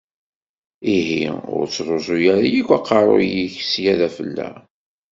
Ihi 0.95 1.21
ur 1.55 1.63
ttṛuẓu 1.67 2.23
ara 2.35 2.47
akk 2.59 2.69
aqeṛṛu-k 2.77 3.55
sya 3.71 3.93
d 3.99 4.01
afella! 4.07 4.49